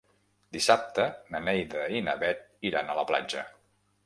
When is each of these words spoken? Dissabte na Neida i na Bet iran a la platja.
Dissabte 0.55 1.05
na 1.35 1.41
Neida 1.49 1.85
i 1.99 2.01
na 2.09 2.17
Bet 2.25 2.43
iran 2.71 2.91
a 2.91 2.97
la 3.03 3.05
platja. 3.15 3.47